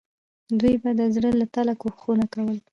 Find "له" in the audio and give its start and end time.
1.39-1.45